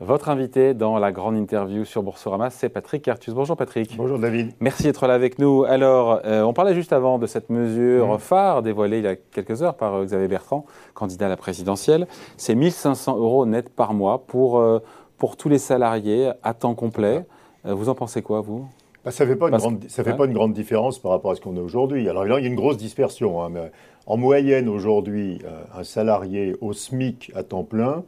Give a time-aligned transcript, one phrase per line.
[0.00, 3.34] Votre invité dans la grande interview sur Boursorama, c'est Patrick Artus.
[3.34, 3.98] Bonjour Patrick.
[3.98, 4.52] Bonjour David.
[4.58, 5.64] Merci d'être là avec nous.
[5.64, 8.18] Alors, euh, on parlait juste avant de cette mesure mmh.
[8.18, 10.64] phare dévoilée il y a quelques heures par euh, Xavier Bertrand,
[10.94, 12.06] candidat à la présidentielle.
[12.38, 14.78] C'est 1500 euros net par mois pour, euh,
[15.18, 17.26] pour tous les salariés à temps complet.
[17.66, 18.66] vous en pensez quoi, vous?
[19.04, 21.32] Bah, ça ne fait, pas une, grande, ça fait pas une grande différence par rapport
[21.32, 22.08] à ce qu'on a aujourd'hui.
[22.08, 23.42] Alors là, il y a une grosse dispersion.
[23.42, 23.70] Hein, mais
[24.06, 25.42] en moyenne, aujourd'hui,
[25.76, 28.02] un salarié au SMIC à temps plein,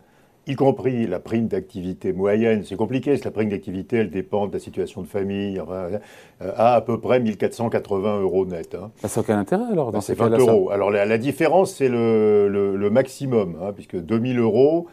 [0.47, 4.59] y compris la prime d'activité moyenne, c'est compliqué, la prime d'activité, elle dépend de la
[4.59, 5.99] situation de famille, euh,
[6.41, 8.75] à à peu près 1480 euros net.
[8.75, 8.91] Hein.
[9.05, 10.71] Ça n'a aucun intérêt alors dans ces 20 euros.
[10.71, 14.89] Alors la, différence, c'est le, le, maximum, hein, puisque 2000 euros,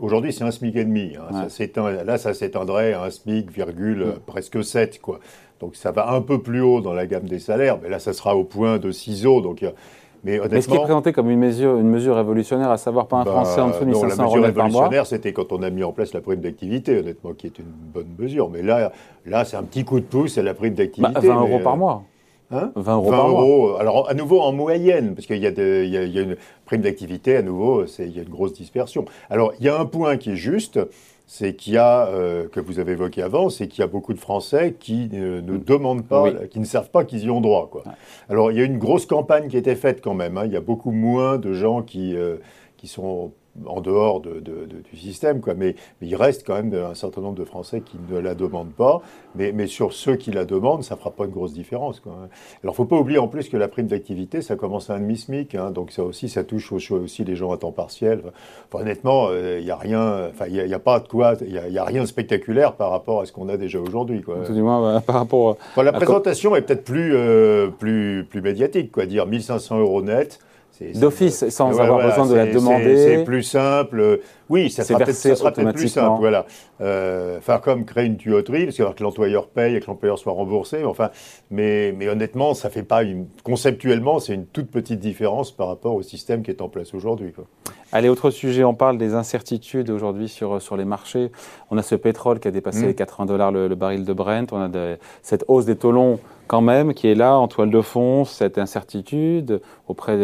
[0.00, 1.16] aujourd'hui c'est un SMIC et demi.
[1.16, 1.48] Hein.
[1.48, 4.20] Ça là, ça s'éteindrait à un SMIC, virgule, mm.
[4.26, 5.00] presque 7.
[5.00, 5.18] Quoi.
[5.60, 8.12] Donc ça va un peu plus haut dans la gamme des salaires, mais là, ça
[8.12, 9.40] sera au point de ciseaux.
[9.40, 9.64] Donc
[10.26, 13.24] mais, ce qui est présenté comme une mesure, une mesure révolutionnaire, à savoir pas un
[13.24, 15.84] bah, Français en dessous de 1500 euros La mesure révolutionnaire, c'était quand on a mis
[15.84, 18.50] en place la prime d'activité, honnêtement, qui est une bonne mesure.
[18.50, 18.92] Mais là,
[19.24, 21.12] là c'est un petit coup de pouce à la prime d'activité.
[21.12, 22.02] Bah, 20 euros par mois.
[22.50, 23.80] Hein 20 euros 20 par euros, mois.
[23.80, 27.42] Alors, à nouveau, en moyenne, parce qu'il y, y, y, a une prime d'activité, à
[27.42, 29.04] nouveau, il y a une grosse dispersion.
[29.30, 30.78] Alors, il y a un point qui est juste,
[31.26, 34.14] c'est qu'il y a, euh, que vous avez évoqué avant, c'est qu'il y a beaucoup
[34.14, 35.64] de Français qui ne mm.
[35.64, 37.68] demandent pas, qui ne savent pas qu'ils y ont droit.
[37.70, 37.82] Quoi.
[38.28, 40.38] Alors, il y a une grosse campagne qui a été faite quand même.
[40.38, 40.44] Hein.
[40.46, 42.36] Il y a beaucoup moins de gens qui, euh,
[42.76, 43.32] qui sont
[43.66, 45.54] en dehors de, du système, quoi.
[45.54, 49.00] Mais, il reste quand même un certain nombre de Français qui ne la demandent pas.
[49.34, 52.00] Mais, mais sur ceux qui la demandent, ça ne fera pas une grosse différence.
[52.00, 52.12] Quoi.
[52.12, 52.28] Alors,
[52.62, 55.00] il ne faut pas oublier en plus que la prime d'activité, ça commence à un
[55.00, 55.54] demi-smic.
[55.54, 58.22] Hein, donc, ça aussi, ça touche aussi les gens à temps partiel.
[58.70, 61.52] Enfin, honnêtement, il euh, n'y a rien, enfin, il n'y a, pas de quoi, il
[61.70, 64.22] n'y a, rien de spectaculaire par rapport à ce qu'on a déjà aujourd'hui.
[64.22, 65.56] Tout du moins, par rapport.
[65.76, 69.06] la présentation est peut-être plus, euh, plus, plus médiatique, quoi.
[69.06, 70.38] Dire 1500 euros net.
[70.94, 72.96] D'office, sans avoir besoin de la demander.
[72.96, 74.20] C'est plus simple.
[74.48, 76.20] Oui, ça sera peut-être plus simple.
[76.20, 76.46] Voilà.
[76.80, 80.84] Euh, faire comme créer une tuyauterie, parce que l'employeur paye et que l'employeur soit remboursé.
[80.84, 81.10] Enfin,
[81.50, 85.94] mais, mais honnêtement, ça fait pas une, conceptuellement, c'est une toute petite différence par rapport
[85.94, 87.32] au système qui est en place aujourd'hui.
[87.96, 91.32] Allez, autre sujet, on parle des incertitudes aujourd'hui sur, sur les marchés.
[91.70, 92.88] On a ce pétrole qui a dépassé mmh.
[92.88, 94.52] les 80 dollars le, baril de Brent.
[94.52, 94.68] On a
[95.22, 98.58] cette hausse des taux longs quand même qui est là en toile de fond, cette
[98.58, 100.18] incertitude auprès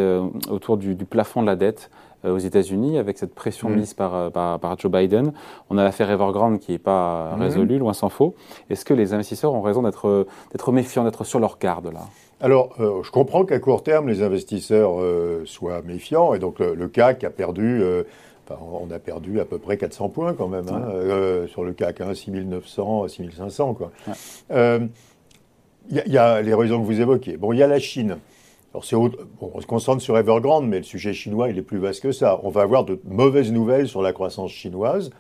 [0.51, 1.91] autour du, du plafond de la dette.
[2.25, 3.75] Euh, aux États-Unis avec cette pression mm.
[3.75, 5.33] mise euh, par, par, Joe Biden.
[5.71, 7.41] On a l'affaire Evergrande qui n'est pas mm.
[7.41, 8.37] résolue, loin s'en faut.
[8.71, 10.27] Est-ce que les investisseurs ont raison d'être
[10.71, 12.03] méfiants, d'être sur leur garde là?
[12.43, 14.97] Alors, euh, je comprends qu'à court terme, les investisseurs
[15.47, 17.83] soient méfiants, et donc le, CAC a perdu,
[18.47, 22.01] enfin, on a perdu à peu près 400 points quand même, hein, sur le CAC,
[22.01, 23.79] hein, 6900, 6500.
[25.91, 27.37] Il y, y, a les raisons que vous évoquez.
[27.37, 28.19] Bon, il y a la Chine.
[28.75, 28.85] Alors
[29.43, 32.41] on se concentre sur Evergrande, mais le sujet chinois, il est plus vaste que ça.
[32.43, 35.11] On va avoir de mauvaises nouvelles sur la croissance chinoise.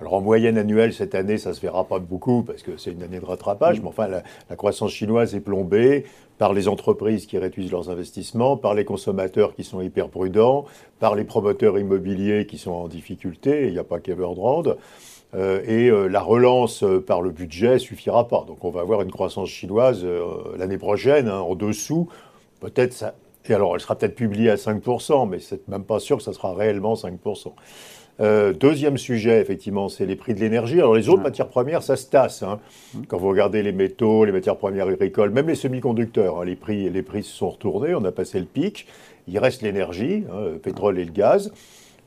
[0.00, 2.90] Alors en moyenne annuelle, cette année, ça ne se verra pas beaucoup parce que c'est
[2.90, 3.82] une année de rattrapage, mm.
[3.82, 6.04] mais enfin, la, croissance chinoise est plombée
[6.38, 10.64] par les entreprises qui réduisent leurs investissements, par les consommateurs qui sont hyper prudents,
[10.98, 14.78] par les promoteurs immobiliers qui sont en difficulté, il n'y a pas qu'Evergrande.
[15.34, 18.44] Euh, et euh, la relance euh, par le budget suffira pas.
[18.48, 20.04] Donc on va avoir une croissance chinoise
[20.56, 22.08] l'année prochaine hein, en dessous
[22.60, 23.14] Peut-être ça.
[23.48, 26.32] Et alors, elle sera peut-être publiée à 5%, mais c'est même pas sûr que ça
[26.32, 27.52] sera réellement 5%.
[28.20, 30.78] Euh, deuxième sujet, effectivement, c'est les prix de l'énergie.
[30.78, 32.42] Alors, les autres matières premières, ça se tasse.
[32.42, 32.60] Hein.
[33.08, 36.90] Quand vous regardez les métaux, les matières premières agricoles, même les semi-conducteurs, hein, les, prix,
[36.90, 38.86] les prix se sont retournés, on a passé le pic.
[39.26, 41.52] Il reste l'énergie, hein, le pétrole et le gaz.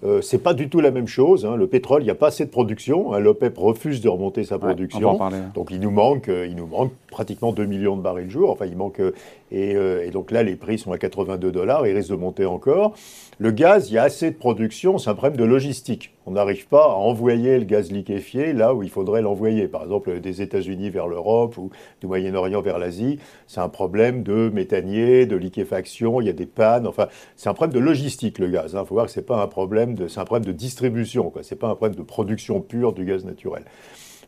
[0.03, 1.45] Euh, c'est pas du tout la même chose.
[1.45, 1.55] Hein.
[1.55, 3.13] Le pétrole, il n'y a pas assez de production.
[3.13, 3.19] Hein.
[3.19, 5.17] L'OPEP refuse de remonter sa production.
[5.53, 8.49] donc il nous manque, euh, il nous manque pratiquement 2 millions de barils jour.
[8.49, 8.99] Enfin, il manque.
[8.99, 9.11] Euh,
[9.51, 11.87] et, donc là, les prix sont à 82 dollars.
[11.87, 12.93] Ils risquent de monter encore.
[13.39, 14.97] Le gaz, il y a assez de production.
[14.97, 16.11] C'est un problème de logistique.
[16.25, 19.67] On n'arrive pas à envoyer le gaz liquéfié là où il faudrait l'envoyer.
[19.67, 21.69] Par exemple, des États-Unis vers l'Europe ou
[22.01, 23.19] du Moyen-Orient vers l'Asie.
[23.47, 26.21] C'est un problème de méthanier, de liquéfaction.
[26.21, 26.87] Il y a des pannes.
[26.87, 28.71] Enfin, c'est un problème de logistique le gaz.
[28.73, 28.85] Il hein.
[28.85, 31.67] faut voir que c'est pas un problème c'est un problème de distribution, ce n'est pas
[31.67, 33.63] un problème de production pure du gaz naturel.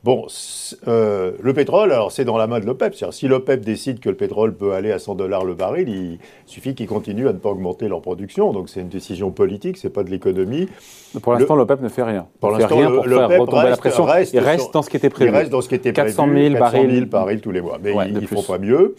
[0.05, 0.27] Bon,
[0.87, 2.93] euh, le pétrole, alors c'est dans la main de l'OPEP.
[3.09, 6.75] Si l'OPEP décide que le pétrole peut aller à 100 dollars le baril, il suffit
[6.75, 8.53] qu'ils continuent à ne pas augmenter leur production.
[8.53, 10.69] Donc c'est une décision politique, c'est pas de l'économie.
[11.23, 12.27] Pour l'instant, l'OPEP ne fait rien.
[12.39, 14.05] Pour l'instant, rien pour faire retomber la pression.
[14.31, 15.31] il reste dans ce qui était prévu.
[15.31, 16.09] Il reste dans ce qui était prévu.
[16.09, 17.41] 400 000, 400 000 barils.
[17.41, 17.79] tous les mois.
[17.81, 18.93] Mais ils ne font pas mieux.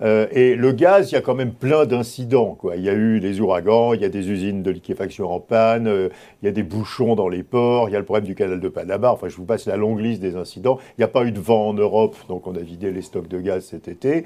[0.00, 2.56] Euh, et le gaz, il y a quand même plein d'incidents.
[2.76, 5.88] Il y a eu des ouragans, il y a des usines de liquéfaction en panne,
[5.88, 6.08] euh,
[6.42, 8.60] il y a des bouchons dans les ports, il y a le problème du canal
[8.60, 9.10] de Panama.
[9.12, 10.78] Enfin, je vous passe la longue liste des incidents.
[10.96, 13.28] Il n'y a pas eu de vent en Europe, donc on a vidé les stocks
[13.28, 14.24] de gaz cet été.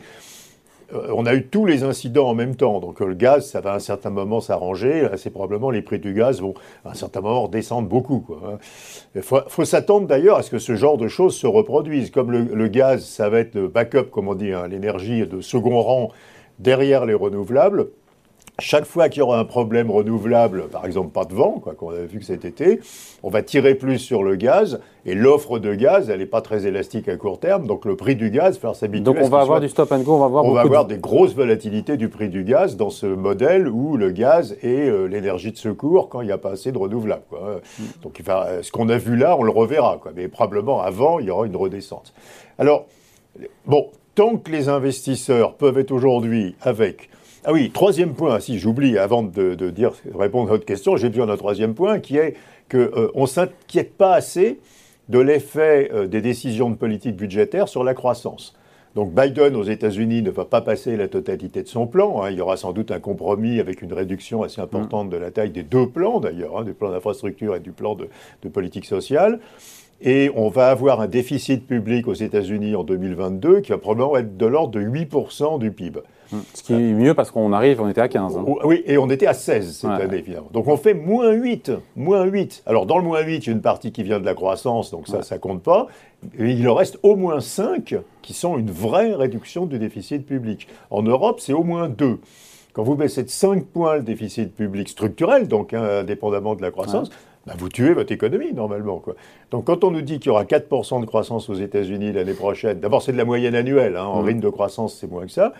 [0.93, 2.81] Euh, on a eu tous les incidents en même temps.
[2.81, 5.09] Donc le gaz, ça va à un certain moment s'arranger.
[5.17, 6.55] C'est probablement les prix du gaz vont
[6.85, 8.27] à un certain moment redescendre beaucoup.
[8.44, 8.59] Hein.
[9.15, 12.11] Il faut, s'attendre d'ailleurs à ce que ce genre de choses se reproduisent.
[12.11, 15.81] Comme le, gaz, ça va être le backup, comme on dit, hein, l'énergie de second
[15.81, 16.11] rang
[16.59, 17.88] derrière les renouvelables
[18.58, 21.90] chaque fois qu'il y aura un problème renouvelable, par exemple pas de vent, quoi, qu'on
[21.90, 22.81] a vu que cet été,
[23.22, 26.66] on va tirer plus sur le gaz et l'offre de gaz, elle n'est pas très
[26.66, 29.04] élastique à court terme, donc le prix du gaz va s'habituer.
[29.04, 30.99] Donc on va avoir du stop and go, on va avoir, on va avoir des
[30.99, 35.52] grosses volatilités du prix du gaz dans ce modèle où le gaz est euh, l'énergie
[35.52, 37.25] de secours quand il n'y a pas assez de renouvelables.
[37.31, 37.60] Quoi.
[38.02, 40.12] Donc ce qu'on a vu là, on le reverra, quoi.
[40.14, 42.12] mais probablement avant, il y aura une redescente.
[42.58, 42.87] Alors,
[43.66, 47.08] bon, tant que les investisseurs peuvent être aujourd'hui avec
[47.44, 49.56] ah oui, troisième point, si j'oublie avant de,
[50.17, 52.37] répondre à votre question, j'ai besoin d'un troisième point qui est
[52.71, 54.61] qu'on euh, ne s'inquiète pas assez
[55.09, 58.55] de l'effet euh, des décisions de politique budgétaire sur la croissance.
[58.94, 62.23] Donc Biden aux États-Unis ne va pas passer la totalité de son plan.
[62.23, 62.31] Hein.
[62.31, 65.50] Il y aura sans doute un compromis avec une réduction assez importante de la taille
[65.50, 68.09] des deux plans d'ailleurs, hein, du plan d'infrastructure et du plan de,
[68.43, 69.41] de politique sociale.
[70.00, 74.37] Et on va avoir un déficit public aux États-Unis en 2022 qui va probablement être
[74.37, 76.00] de l'ordre de 8% du PIB.
[76.55, 78.37] Ce qui est mieux parce qu'on arrive, on était à 15.
[78.37, 78.44] Hein.
[78.64, 80.49] Oui, et on était à 16 cette année, évidemment.
[80.52, 81.73] Donc on fait moins 8.
[81.96, 82.62] Moins 8.
[82.67, 84.90] Alors dans le moins 8, il y a une partie qui vient de la croissance,
[84.90, 85.87] donc ça, ça compte pas.
[86.38, 90.69] Et il en reste au moins 5 qui sont une vraie réduction du déficit public.
[90.90, 92.19] En Europe, c'est au moins 2.
[92.73, 96.70] Quand vous baissez de 5 points le déficit public structurel, donc hein, indépendamment de la
[96.70, 97.11] croissance,
[97.46, 98.99] bah, vous tuez votre économie normalement.
[98.99, 99.14] Quoi.
[99.50, 102.78] Donc quand on nous dit qu'il y aura 4% de croissance aux États-Unis l'année prochaine,
[102.78, 104.26] d'abord c'est de la moyenne annuelle, hein, en mmh.
[104.26, 105.52] rythme de croissance c'est moins que ça.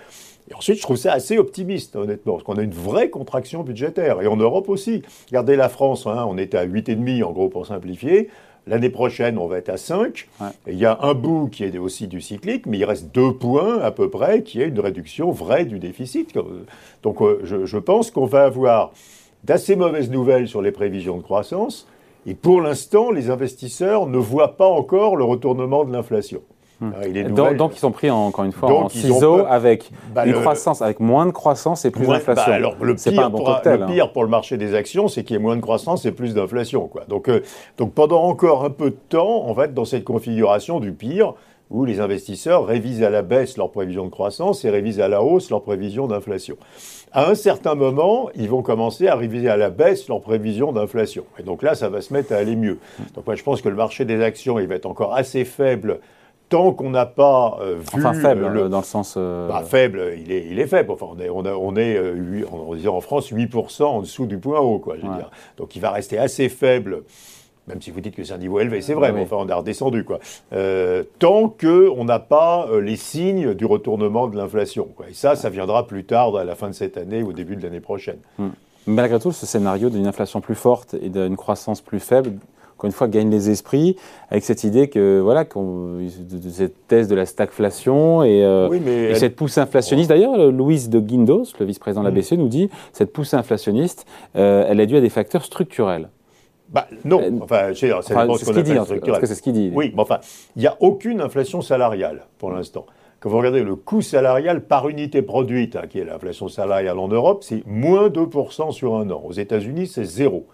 [0.51, 4.21] Et ensuite, je trouve ça assez optimiste, honnêtement, parce qu'on a une vraie contraction budgétaire.
[4.23, 5.03] Et en Europe aussi.
[5.29, 8.29] Regardez la France, hein, on était à 8,5 en gros pour simplifier.
[8.67, 10.29] L'année prochaine, on va être à 5.
[10.69, 13.81] il y a un bout qui est aussi du cyclique, mais il reste deux points
[13.81, 16.39] à peu près qui est une réduction vraie du déficit.
[17.03, 18.93] Donc euh, je, je pense qu'on va avoir
[19.43, 21.89] d'assez mauvaises nouvelles sur les prévisions de croissance.
[22.25, 26.41] Et pour l'instant, les investisseurs ne voient pas encore le retournement de l'inflation.
[26.83, 27.57] Hmm.
[27.57, 31.27] donc, ils sont pris encore une fois en ciseaux avec bah, une croissance, avec moins
[31.27, 32.51] de croissance et plus d'inflation.
[32.51, 33.87] Bah, alors le pire, pour, le hein.
[33.87, 36.35] pire pour le marché des actions, c'est qu'il y ait moins de croissance et plus
[36.35, 36.91] d'inflation.
[37.09, 37.41] Donc, euh,
[37.79, 41.35] donc pendant encore un peu de temps, on va être dans cette configuration du pire
[41.71, 45.23] où les investisseurs révisent à la baisse leurs prévisions de croissance et révisent à la
[45.23, 46.57] hausse leurs prévisions d'inflation.
[47.13, 51.25] À un certain moment, ils vont commencer à réviser à la baisse leurs prévisions d'inflation.
[51.39, 52.79] Et donc là, ça va se mettre à aller mieux.
[53.15, 56.01] Donc moi, je pense que le marché des actions, il va être encore assez faible
[56.53, 58.05] tant qu'on n'a pas euh, vu.
[58.05, 59.15] Enfin, faible, le, dans le sens.
[59.17, 60.91] Euh, bah, faible, il est, il est faible.
[60.91, 64.37] Enfin, on est, on, a, on est euh, en, en France 8% en dessous du
[64.37, 65.31] point haut, quoi, je veux dire.
[65.57, 67.05] Donc il va rester assez faible.
[67.69, 69.55] Même si vous dites que c'est un niveau élevé, c'est vrai, mais enfin on a
[69.55, 70.05] redescendu.
[70.05, 70.19] Quoi.
[71.19, 74.89] tant qu'on n'a pas les signes du retournement de l'inflation.
[75.09, 77.57] Et ça, ça viendra plus tard, à la fin de cette année ou au début
[77.57, 78.19] de l'année prochaine.
[78.37, 78.49] Hmm.
[78.87, 82.33] Malgré tout, ce scénario d'une inflation plus forte et d'une croissance plus faible,
[82.83, 83.95] encore une fois, gagne les esprits
[84.29, 89.61] avec cette idée que, voilà, de, cette thèse de la stagflation et, euh, cette poussée
[89.61, 90.09] inflationniste.
[90.09, 92.19] D'ailleurs, Louise de Guindos, le vice-président de la mm.
[92.19, 96.09] BCE, nous dit cette poussée inflationniste, euh, elle est due à des facteurs structurels.
[96.71, 98.77] Bah, non, euh, enfin, c'est enfin, ce qu'il dit,
[99.21, 99.71] c'est ce qu'il dit.
[99.73, 100.19] Oui, mais enfin,
[100.57, 102.87] il n'y a aucune inflation salariale pour l'instant.
[103.21, 107.07] Quand vous regardez le coût salarial par unité produite, hein, qui est l'inflation salariale en
[107.07, 109.23] Europe, c'est moins 2% sur un an.
[109.25, 110.47] Aux États-Unis, c'est zéro.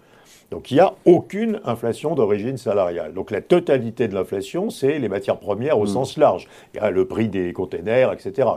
[0.51, 3.13] Donc il n'y a aucune inflation d'origine salariale.
[3.13, 5.87] Donc la totalité de l'inflation, c'est les matières premières au mm.
[5.87, 6.47] sens large.
[6.73, 8.47] Il y a le prix des containers, etc.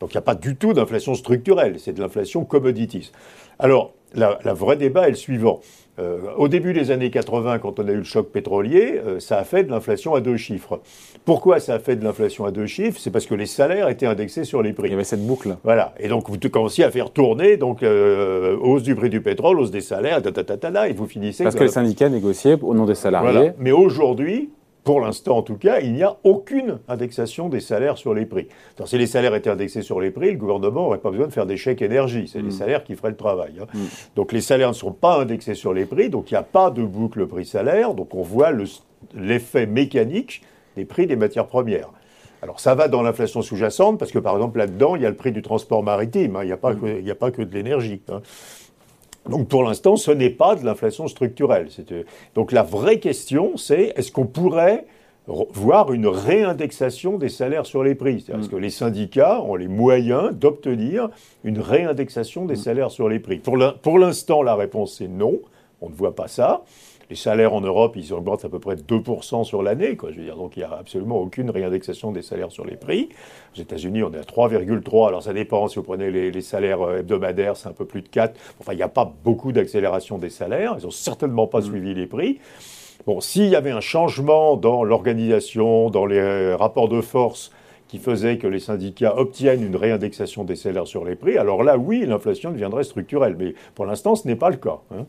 [0.00, 3.12] Donc il n'y a pas du tout d'inflation structurelle, c'est de l'inflation commodities.
[3.58, 5.60] Alors, la, la vraie débat est le suivant.
[5.98, 9.38] Euh, au début des années 80, quand on a eu le choc pétrolier, euh, ça
[9.38, 10.80] a fait de l'inflation à deux chiffres.
[11.24, 12.98] Pourquoi ça a fait de l'inflation à deux chiffres?
[13.00, 14.88] C'est parce que les salaires étaient indexés sur les prix.
[14.88, 15.56] Il y avait cette boucle.
[15.62, 15.94] Voilà.
[16.00, 19.70] Et donc vous commenciez à faire tourner donc euh, hausse du prix du pétrole, hausse
[19.70, 21.44] des salaires, ta, ta, ta, et vous finissez.
[21.44, 23.32] Parce que les syndicats négociaient au nom des salariés.
[23.32, 23.52] Voilà.
[23.58, 24.50] Mais aujourd'hui,
[24.84, 28.48] pour l'instant en tout cas, il n'y a aucune indexation des salaires sur les prix.
[28.84, 31.46] si les salaires étaient indexés sur les prix, le gouvernement n'aurait pas besoin de faire
[31.46, 32.28] des chèques énergie.
[32.28, 32.52] C'est les mm.
[32.52, 33.54] salaires qui feraient le travail.
[33.60, 33.66] Hein.
[33.72, 33.78] Mm.
[34.16, 36.70] Donc les salaires ne sont pas indexés sur les prix, donc il n'y a pas
[36.70, 37.94] de boucle prix-salaire.
[37.94, 38.52] Donc on voit
[39.14, 40.42] l'effet mécanique
[40.76, 41.88] des prix des matières premières.
[42.42, 45.16] Alors ça va dans l'inflation sous-jacente, parce que par exemple là-dedans, il y a le
[45.16, 46.40] prix du transport maritime, hein.
[46.42, 47.10] il n'y a, pas mm.
[47.10, 48.02] a pas que de l'énergie.
[48.10, 48.20] Hein.
[49.28, 51.68] Donc pour l'instant, ce n'est pas de l'inflation structurelle.
[51.92, 52.02] Euh,
[52.34, 54.84] donc la vraie question, c'est est-ce qu'on pourrait
[55.26, 58.26] voir une réindexation des salaires sur les prix?
[58.28, 61.08] Est-ce que les syndicats ont les moyens d'obtenir
[61.44, 62.58] une réindexation des mm.
[62.58, 63.38] salaires sur les prix?
[63.38, 65.40] Pour l'instant, la réponse est non.
[65.80, 66.62] On ne voit pas ça.
[67.10, 69.96] Les salaires en Europe, ils augmentent à peu près 2% sur l'année.
[70.00, 73.08] Je veux dire, donc il n'y a absolument aucune réindexation des salaires sur les prix.
[73.56, 75.08] Aux États-Unis, on est à 3,3.
[75.08, 78.08] Alors ça dépend, si vous prenez les, salaires euh, hebdomadaires, c'est un peu plus de
[78.08, 78.38] 4.
[78.60, 80.76] Enfin, il n'y a pas beaucoup d'accélération des salaires.
[80.78, 81.64] Ils n'ont certainement pas mmh.
[81.64, 82.38] suivi les prix.
[83.06, 87.50] Bon, s'il y avait un changement dans l'organisation, dans les euh, rapports de force
[87.94, 91.78] qui faisait que les syndicats obtiennent une réindexation des salaires sur les prix, alors là,
[91.78, 93.36] oui, l'inflation deviendrait structurelle.
[93.38, 94.80] Mais pour l'instant, ce n'est pas le cas.
[94.90, 95.04] Hein.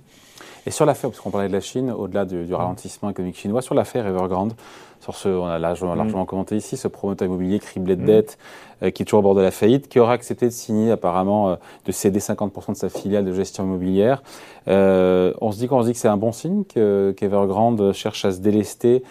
[0.68, 3.74] Et sur l'affaire, parce qu'on parlait de la Chine, au-delà du, ralentissement économique chinois, sur
[3.74, 4.54] l'affaire Evergrande,
[5.00, 6.27] sur ce, on a largement, mm.
[6.27, 8.06] commenté ici, ce promoteur immobilier criblé de mm.
[8.06, 8.38] dettes,
[8.84, 11.50] euh, qui est toujours au bord de la faillite, qui aura accepté de signer apparemment,
[11.50, 11.56] euh,
[11.88, 14.22] de céder 50% de sa filiale de gestion immobilière.
[14.68, 18.32] Euh, on se dit qu'on se dit que c'est un bon signe qu'Evergrande cherche à
[18.32, 19.01] se délester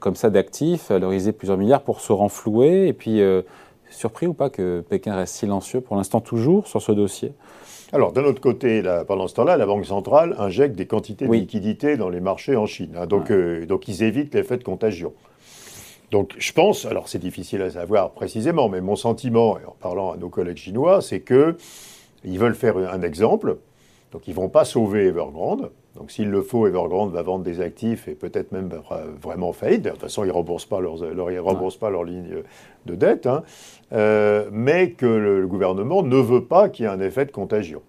[0.00, 2.88] comme ça d'actifs, valoriser plusieurs milliards pour se renflouer.
[2.88, 3.42] Et puis, euh,
[3.90, 7.32] surpris ou pas que Pékin reste silencieux pour l'instant toujours sur ce dossier?
[7.92, 11.96] Alors, d'un autre côté, pendant ce temps-là, la Banque centrale injecte des quantités de liquidités
[11.96, 12.94] dans les marchés en Chine.
[12.98, 13.06] Hein.
[13.06, 15.14] donc, euh, donc, ils évitent l'effet de contagion.
[16.10, 20.16] Donc, je pense, alors c'est difficile à savoir précisément, mais mon sentiment, en parlant à
[20.16, 23.58] nos collègues chinois, c'est qu'ils veulent faire un exemple.
[24.12, 25.70] Donc, ils ne vont pas sauver Evergrande.
[25.98, 28.70] Donc s'il le faut, Evergrande va vendre des actifs et peut-être même
[29.20, 29.82] vraiment faillite.
[29.82, 31.00] De toute façon, ils ne remboursent pas leurs,
[31.44, 32.44] remboursent pas lignes
[32.86, 33.26] de dette.
[33.26, 33.42] Hein.
[33.92, 37.82] Euh, mais que le, gouvernement ne veut pas qu'il y ait un effet de contagion.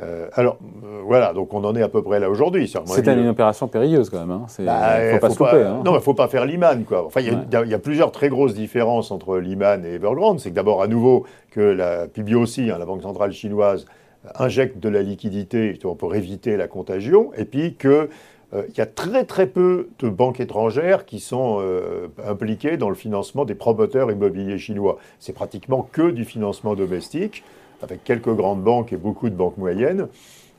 [0.00, 2.72] Euh, alors, euh, voilà, donc on en est à peu près là aujourd'hui.
[2.86, 4.30] C'est une opération périlleuse quand même.
[4.30, 4.46] Hein.
[4.58, 5.62] Il ne bah, faut pas se couper.
[5.62, 5.82] Hein.
[5.84, 6.84] Non, il ne faut pas faire Lehman.
[6.84, 7.04] Quoi.
[7.06, 10.40] Enfin, il y, a plusieurs très grosses différences entre Lehman et Evergrande.
[10.40, 13.86] C'est que d'abord, à nouveau, que la PBOC, hein, la Banque centrale chinoise,
[14.34, 18.08] injecte de la liquidité pour éviter la contagion, et puis qu'il
[18.54, 22.94] euh, y a très très peu de banques étrangères qui sont euh, impliquées dans le
[22.94, 24.98] financement des promoteurs immobiliers chinois.
[25.20, 27.44] C'est pratiquement que du financement domestique,
[27.82, 30.08] avec quelques grandes banques et beaucoup de banques moyennes.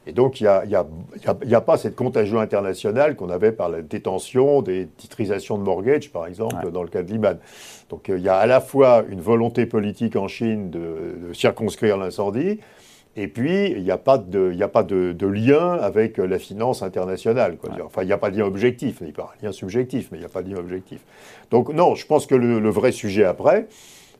[0.08, 0.86] Et donc, il n'y a,
[1.58, 6.25] a, pas cette contagion internationale qu'on avait par la détention des titrisations de mortgage, par
[6.25, 7.36] exemple, dans le cas de Liban.
[7.89, 12.60] Donc, il y a à la fois une volonté politique en Chine de circonscrire l'incendie,
[13.16, 17.58] et puis, il n'y a pas, de, a pas de, lien avec la finance internationale.
[17.86, 18.98] Enfin, il n'y a pas de lien objectif.
[19.01, 21.00] Il n'y a pas un lien subjectif, mais il n'y a pas de lien objectif.
[21.51, 23.68] Donc, non, je pense que le, vrai sujet après,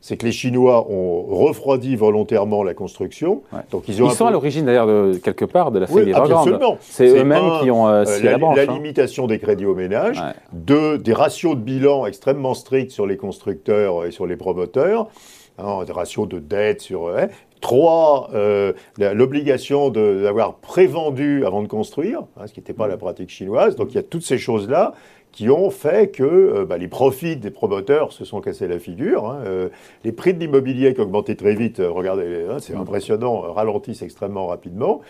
[0.00, 3.42] c'est que les Chinois ont refroidi volontairement la construction.
[3.70, 6.78] Donc ils, ont sont à l'origine d'ailleurs quelque part de la faillite oui, Absolument.
[6.80, 8.74] C'est eux-mêmes qui ont euh, la, la, la hein.
[8.74, 14.10] limitation des crédits aux ménages, des ratios de bilan extrêmement stricts sur les constructeurs et
[14.10, 15.08] sur les promoteurs.
[15.62, 17.08] Hein, des ratios de dette sur.
[17.08, 17.28] Hein,
[17.60, 23.28] Trois, euh, l'obligation d'avoir prévendu avant de construire, hein, ce qui n'était pas la pratique
[23.28, 23.76] chinoise.
[23.76, 24.94] Donc il y a toutes ces choses-là
[25.32, 29.26] qui ont fait que euh, bah, les profits des promoteurs se sont cassés la figure.
[29.26, 29.42] Hein.
[29.46, 29.68] Euh,
[30.04, 34.46] les prix de l'immobilier qui ont augmenté très vite, regardez, hein, c'est impressionnant, ralentissent extrêmement
[34.46, 35.02] rapidement.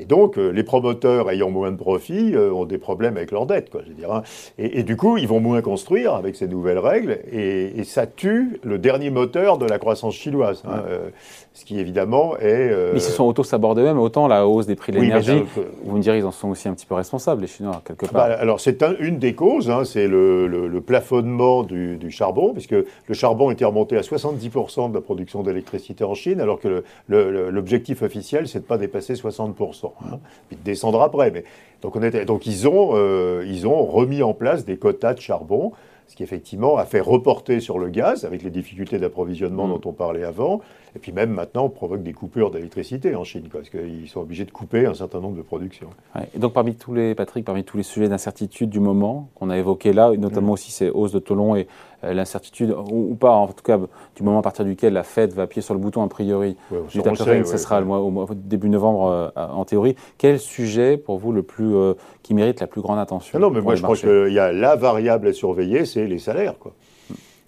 [0.00, 3.46] Et donc, euh, les promoteurs ayant moins de profits euh, ont des problèmes avec leurs
[3.46, 3.68] dettes.
[3.68, 4.22] Quoi, je veux dire, hein.
[4.58, 8.78] et, du coup, ils vont moins construire avec ces nouvelles règles, et, ça tue le
[8.78, 10.62] dernier moteur de la croissance chinoise.
[10.66, 11.08] Hein, euh,
[11.54, 12.68] ce qui, évidemment, est...
[12.68, 15.42] Mais ils se sont auto-sabordés même, autant la hausse des prix de l'énergie,
[15.82, 18.28] vous me direz, ils en sont aussi un petit peu responsables, les Chinois, quelque part.
[18.28, 23.14] Bah, alors, c'est une des causes, hein, c'est le, plafonnement du, du, charbon, puisque le
[23.14, 28.46] charbon était remonté à 70% de la production d'électricité en Chine, alors que l'objectif officiel,
[28.46, 29.87] c'est de ne pas dépasser 60%.
[30.04, 30.18] Hein,
[30.48, 31.30] puis de descendre après.
[31.30, 31.44] Mais,
[31.82, 35.20] donc, on était, donc ils, ont, euh, ils ont remis en place des quotas de
[35.20, 35.72] charbon,
[36.06, 39.80] ce qui effectivement a fait reporter sur le gaz, avec les difficultés d'approvisionnement mmh.
[39.80, 40.60] dont on parlait avant,
[40.98, 44.44] et puis même maintenant, on provoque des coupures d'électricité en Chine, parce qu'ils sont obligés
[44.44, 45.90] de couper un certain nombre de productions.
[46.34, 49.56] Et donc parmi tous les, Patrick, parmi tous les sujets d'incertitude du moment qu'on a
[49.56, 50.54] évoqués là, notamment mmh.
[50.54, 51.68] aussi ces hausses de taux et
[52.02, 53.78] euh, l'incertitude, ou, pas en tout cas
[54.16, 56.56] du moment à partir duquel la Fed va appuyer sur le bouton a priori,
[56.92, 57.00] du
[57.44, 59.94] ça sera le mois, au début novembre euh, en théorie.
[60.18, 63.60] Quel sujet pour vous le plus, euh, qui mérite la plus grande attention Non, mais
[63.60, 66.58] moi je pense qu'il y a la variable à surveiller, c'est les salaires.
[66.58, 66.72] Quoi.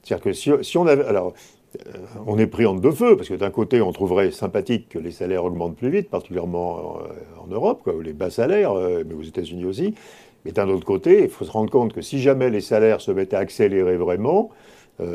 [0.05, 1.05] C'est-à-dire que si, si on avait...
[1.05, 1.31] Alors, euh,
[2.27, 5.13] on est pris en deux feux, parce que d'un côté, on trouverait sympathique que les
[5.13, 9.65] salaires augmentent plus vite, particulièrement euh, en Europe, les bas salaires, euh, mais aux États-Unis
[9.65, 9.95] aussi.
[10.45, 13.13] Mais d'un autre côté, il faut se rendre compte que si jamais les salaires se
[13.13, 14.51] mettaient à accélérer vraiment,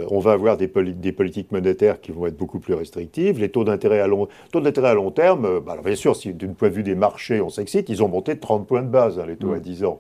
[0.10, 3.39] on va avoir des, politiques monétaires qui vont être beaucoup plus restrictives.
[3.39, 6.84] Les taux d'intérêt à long, à terme, bah, bien sûr, si d'une point de vue
[6.84, 9.54] des marchés, on s'excite, ils ont monté de 30 points de base, hein, les taux
[9.54, 10.00] à 10 ans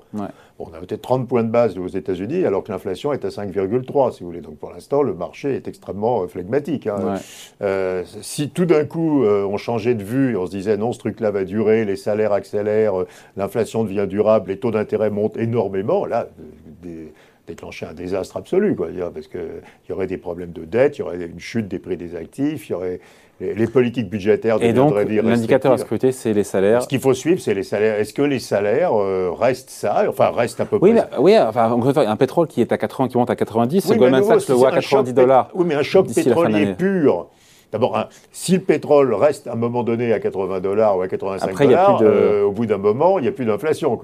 [0.57, 4.13] on a peut-être 30 points de base aux États-Unis, alors que l'inflation est à 5,3,
[4.13, 4.41] si vous voulez.
[4.41, 6.87] Donc pour l'instant, le marché est extrêmement euh, flegmatique.
[6.87, 7.15] Hein.
[7.61, 10.93] Euh, si tout d'un coup euh, on changeait de vue et on se disait non,
[10.93, 16.05] ce truc-là va durer, les salaires accélèrent, l'inflation devient durable, les taux d'intérêt montent énormément,
[16.05, 16.29] là,
[17.47, 19.41] déclencher un désastre absolu, quoi, parce qu'il
[19.89, 22.69] y aurait des problèmes de dette, il y aurait une chute des prix des actifs,
[22.69, 22.99] il y aurait
[23.41, 26.83] les, politiques budgétaires Et donc, l'indicateur à scruter, c'est les salaires.
[26.83, 27.99] Ce qu'il faut suivre, c'est les salaires.
[27.99, 28.93] Est-ce que les salaires
[29.37, 31.09] restent ça Enfin, restent à peu oui, près.
[31.19, 34.47] oui, enfin, un pétrole qui est à 80, qui monte à 90, oui, Goldman Sachs
[34.47, 35.49] le voit à 90 dollars.
[35.53, 37.27] Oui, mais un choc pétrolier pur
[37.75, 41.57] D'abord, si le pétrole reste à un moment donné à 80 dollars ou à 85
[41.67, 43.99] dollars, euh, au bout d'un moment, il n'y a plus d'inflation.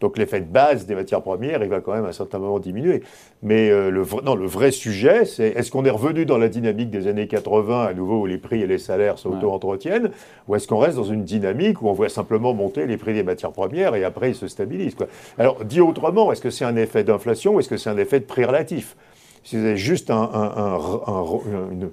[0.00, 2.58] Donc l'effet de base des matières premières, il va quand même à un certain moment
[2.58, 3.02] diminuer.
[3.42, 6.88] Mais euh, le, non, le vrai sujet, c'est est-ce qu'on est revenu dans la dynamique
[6.88, 10.10] des années 80, à nouveau où les prix et les salaires s'auto-entretiennent,
[10.48, 13.22] ou est-ce qu'on reste dans une dynamique où on voit simplement monter les prix des
[13.22, 15.08] matières premières et après ils se stabilisent quoi?
[15.36, 18.18] Alors, dit autrement, est-ce que c'est un effet d'inflation ou est-ce que c'est un effet
[18.20, 18.96] de prix relatif?
[19.44, 20.28] Si c'est juste un,
[21.70, 21.90] une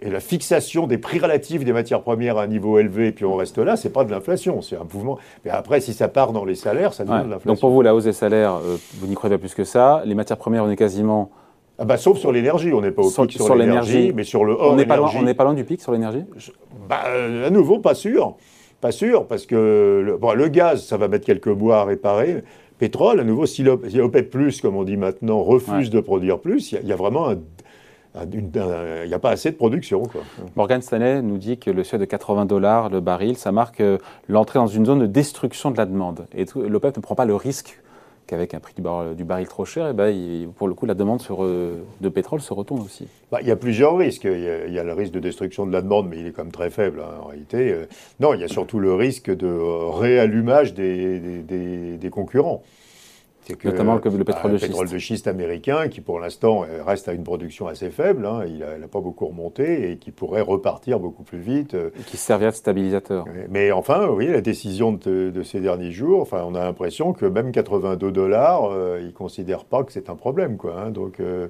[0.00, 3.24] et la fixation des prix relatifs des matières premières à un niveau élevé, et puis
[3.24, 5.18] on reste là, c'est pas de l'inflation, c'est un mouvement.
[5.44, 7.52] Mais après, si ça part dans les salaires, ça devient de l'inflation.
[7.52, 10.02] Donc pour vous, la hausse des salaires, euh, vous n'y croyez pas plus que ça.
[10.04, 11.30] Les matières premières, on est quasiment.
[11.78, 14.52] Ah bah, sauf sur l'énergie, on n'est pas au pic sur, l'énergie, mais sur le
[14.52, 16.24] hors on n'est pas, loin, on pas loin du pic sur l'énergie?
[16.88, 17.02] Bah,
[17.46, 18.36] À nouveau, pas sûr.
[18.80, 22.44] Pas sûr, parce que le, bon, le gaz, ça va mettre quelques mois à réparer.
[22.78, 26.88] Pétrole, à nouveau, si l'OPEP+, comme on dit maintenant, refuse de produire plus, il y,
[26.88, 27.38] y, a vraiment un
[28.32, 30.04] il n'y a pas assez de production.
[30.56, 33.98] Morgan Stanley nous dit que le seuil de 80 dollars le baril, ça marque euh,
[34.28, 36.26] l'entrée dans une zone de destruction de la demande.
[36.34, 37.80] Et l'OPEP ne prend pas le risque
[38.26, 41.20] qu'avec un prix du baril, trop cher, et eh ben, pour le coup, la demande
[41.20, 43.06] sur, euh, de pétrole se retourne aussi.
[43.30, 44.24] Bah, il y a plusieurs risques.
[44.24, 46.52] Il y a, le risque de destruction de la demande, mais il est quand même
[46.52, 47.72] très faible hein, en réalité.
[47.72, 47.84] Euh,
[48.20, 51.18] non, il y a surtout le risque de réallumage des,
[51.98, 52.62] des concurrents.
[53.46, 57.08] Que, Notamment le, le pétrole, de, pétrole de schiste américain, qui pour l'instant euh, reste
[57.08, 60.98] à une production assez faible, hein, il n'a pas beaucoup remonté et qui pourrait repartir
[60.98, 61.74] beaucoup plus vite.
[61.74, 63.26] Et qui servirait de stabilisateur.
[63.50, 67.26] Mais enfin, oui, la décision de, de, ces derniers jours, enfin, on a l'impression que
[67.26, 70.56] même 82 dollars, euh, ils ne considèrent pas que c'est un problème.
[70.56, 71.20] Quoi, hein, donc.
[71.20, 71.48] Euh,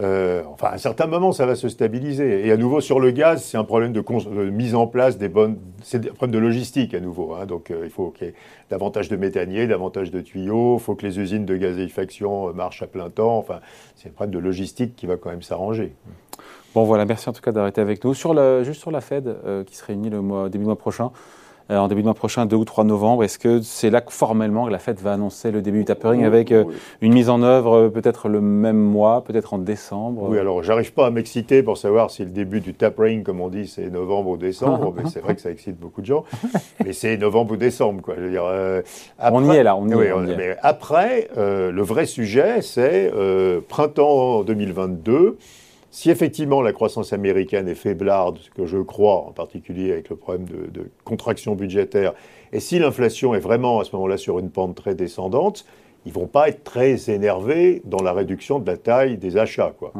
[0.00, 2.46] euh, enfin, à un certain moment, ça va se stabiliser.
[2.46, 4.02] Et à nouveau, sur le gaz, c'est un problème de,
[4.50, 5.58] mise en place des bonnes.
[5.82, 7.34] C'est un problème de logistique à nouveau.
[7.34, 7.46] Hein.
[7.46, 8.34] Donc, euh, il faut qu'il y ait
[8.70, 10.76] davantage de méthaniers, davantage de tuyaux.
[10.78, 13.36] Il faut que les usines de gazéification euh, marchent à plein temps.
[13.36, 13.60] Enfin,
[13.94, 15.94] c'est un problème de logistique qui va quand même s'arranger.
[16.74, 17.04] Bon, voilà.
[17.04, 18.14] Merci en tout cas d'arrêter avec nous.
[18.14, 21.10] Sur juste sur la Fed, qui se réunit le mois, début mois prochain.
[21.70, 23.22] Euh, en début de mois prochain, 2 ou 3 novembre.
[23.22, 26.50] Est-ce que c'est là que formellement la fête va annoncer le début du tapering avec
[26.50, 26.64] euh,
[27.00, 30.28] une mise en œuvre euh, peut-être le même mois, peut-être en décembre?
[30.28, 33.48] Oui, alors j'arrive pas à m'exciter pour savoir si le début du tapering, comme on
[33.48, 34.92] dit, c'est novembre ou décembre.
[34.96, 36.24] mais c'est vrai que ça excite beaucoup de gens.
[36.84, 38.14] mais c'est novembre ou décembre, quoi.
[38.18, 38.44] Je veux dire,
[39.20, 43.12] on y est là, on y, est, Mais après, le vrai sujet, c'est
[43.68, 45.38] printemps 2022.
[45.90, 50.16] Si effectivement la croissance américaine est faiblarde, ce que je crois, en particulier avec le
[50.16, 52.14] problème de, contraction budgétaire,
[52.52, 55.64] et si l'inflation est vraiment à ce moment-là sur une pente très descendante,
[56.06, 59.74] ils vont pas être très énervés dans la réduction de la taille des achats.
[59.78, 59.92] Quoi.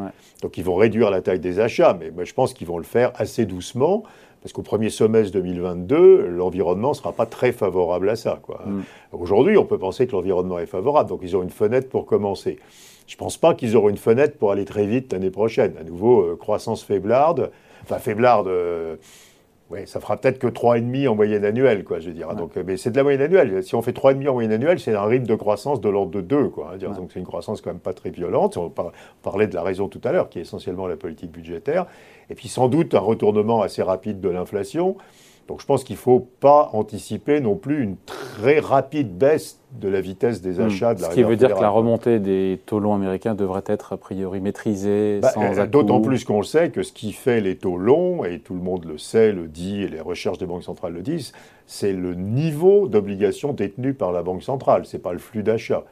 [0.42, 3.12] Donc ils vont réduire la taille des achats, mais je pense qu'ils vont le faire
[3.16, 4.05] assez doucement,
[4.42, 8.40] parce qu'au premier semestre 2022, l'environnement ne sera pas très favorable à ça.
[8.64, 8.81] Mm.
[9.12, 12.59] Aujourd'hui, on peut penser que l'environnement est favorable, donc ils ont une fenêtre pour commencer.
[13.11, 15.75] Je ne pense pas qu'ils auront une fenêtre pour aller très vite l'année prochaine.
[15.81, 17.51] À nouveau, euh, croissance faiblarde.
[17.83, 18.94] Enfin, faiblarde, euh,
[19.68, 22.33] ouais, ça fera peut-être que 3,5 en moyenne annuelle, quoi, je veux dire.
[22.37, 23.64] Donc, euh, mais c'est de la moyenne annuelle.
[23.64, 26.20] Si on fait 3,5 en moyenne annuelle, c'est un rythme de croissance de l'ordre de
[26.20, 26.75] 2, quoi.
[26.75, 28.57] Hein, Donc, c'est une croissance quand même pas très violente.
[28.57, 28.73] On
[29.23, 31.87] parlait de la raison tout à l'heure, qui est essentiellement la politique budgétaire.
[32.31, 34.96] Et puis, sans doute, un retournement assez rapide de l'inflation.
[35.50, 39.88] Donc je pense qu'il ne faut pas anticiper non plus une très rapide baisse de
[39.88, 40.66] la vitesse des hmm.
[40.66, 43.64] achats de la Ce qui veut dire que la remontée des taux longs américains devrait
[43.66, 47.12] être a priori maîtrisée bah, sans euh, D'autant plus qu'on le sait que ce qui
[47.12, 50.38] fait les taux longs, et tout le monde le sait, le dit, et les recherches
[50.38, 51.32] des banques centrales le disent,
[51.66, 55.82] c'est le niveau d'obligation détenu par la banque centrale, ce n'est pas le flux d'achat.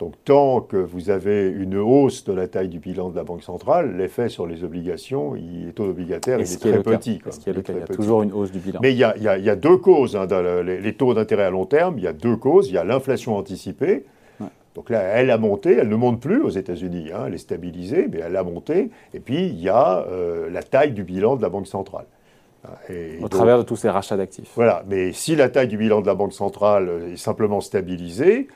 [0.00, 3.42] Donc tant que vous avez une hausse de la taille du bilan de la Banque
[3.42, 7.18] centrale, l'effet sur les obligations, les taux obligataires, il est, très petit.
[7.18, 10.16] Qu'il y, a, toujours une hausse du bilan Mais il y a, deux causes.
[10.16, 12.70] Hein, dans les, taux d'intérêt à long terme, il y a deux causes.
[12.70, 14.06] Il y a l'inflation anticipée.
[14.74, 18.08] Donc là, elle a monté, elle ne monte plus aux États-Unis, hein, elle est stabilisée,
[18.10, 18.90] mais elle a monté.
[19.12, 22.06] Et puis, il y a euh, la taille du bilan de la Banque centrale.
[23.20, 24.52] Au travers de tous ces rachats d'actifs.
[24.54, 28.48] Voilà, mais si la taille du bilan de la Banque centrale est simplement stabilisée,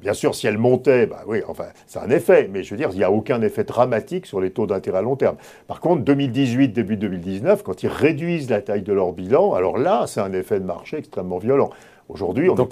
[0.00, 2.90] bien sûr, si elle montait, bah oui, enfin, c'est un effet, mais je veux dire,
[2.92, 5.36] il n'y a aucun effet dramatique sur les taux d'intérêt à long terme.
[5.66, 10.04] Par contre, 2018, début 2019, quand ils réduisent la taille de leur bilan, alors là,
[10.06, 11.70] c'est un effet de marché extrêmement violent.
[12.08, 12.64] Aujourd'hui, on n'est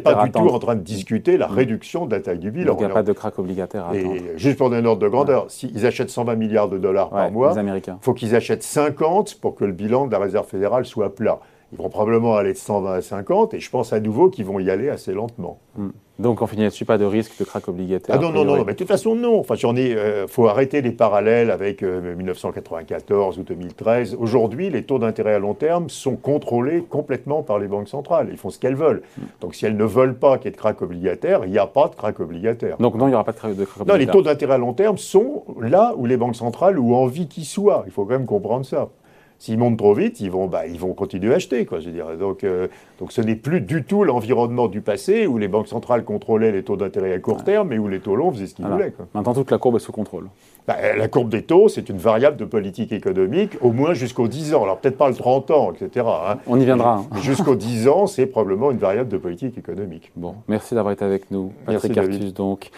[0.00, 1.52] pas, pas, du tout en train de discuter la mmh.
[1.52, 2.72] réduction de la taille du bilan.
[2.72, 5.02] Donc il n'y a pas de crack obligataire à Et juste pour donner un ordre
[5.02, 9.38] de grandeur, s'ils achètent 120 milliards de dollars par mois, il faut qu'ils achètent 50
[9.40, 11.40] pour que le bilan de la Réserve fédérale soit plat.
[11.72, 14.60] Ils vont probablement aller de 120 à 50, et je pense à nouveau qu'ils vont
[14.60, 15.58] y aller assez lentement.
[15.76, 15.88] Mmh.
[16.18, 18.72] Donc on finit là-dessus, pas de risque de crack obligataire Ah non, non, non, mais
[18.72, 19.40] de toute façon, non.
[19.40, 19.94] Enfin, j'en ai.
[19.96, 24.16] Euh, faut arrêter les parallèles avec 1994 ou 2013.
[24.18, 28.28] Aujourd'hui, les taux d'intérêt à long terme sont contrôlés complètement par les banques centrales.
[28.30, 29.02] Ils font ce qu'elles veulent.
[29.40, 31.66] Donc si elles ne veulent pas qu'il y ait de crack obligataire, il n'y a
[31.66, 32.76] pas de crack obligataire.
[32.78, 33.86] Donc non, il n'y aura pas de crack obligataire.
[33.86, 37.26] Non, les taux d'intérêt à long terme sont là où les banques centrales ont envie
[37.26, 37.82] qu'ils soient.
[37.86, 38.88] Il faut quand même comprendre ça.
[39.38, 41.66] S'ils montent trop vite, ils vont, bah, ils vont continuer à acheter.
[41.66, 42.68] Quoi, je veux Donc, euh,
[42.98, 46.62] donc ce n'est plus du tout l'environnement du passé où les banques centrales contrôlaient les
[46.62, 48.92] taux d'intérêt à court terme et où les taux longs faisaient ce qu'ils voulaient.
[48.92, 49.06] Quoi.
[49.14, 50.28] Maintenant, toute la courbe est sous contrôle.
[50.66, 54.54] Bah, la courbe des taux, c'est une variable de politique économique, au moins jusqu'aux 10
[54.54, 54.62] ans.
[54.62, 56.06] Alors peut-être pas le 30 ans, etc.
[56.08, 56.38] Hein.
[56.46, 57.04] On y viendra.
[57.12, 57.20] Hein.
[57.20, 60.10] jusqu'aux 10 ans, c'est probablement une variable de politique économique.
[60.16, 61.52] Bon, merci d'avoir été avec nous.
[61.66, 62.70] Patrick Artus, donc,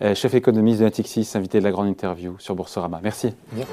[0.00, 3.00] euh, chef économiste de Natixis, invité de la grande interview sur Boursorama.
[3.02, 3.34] Merci.
[3.54, 3.68] merci.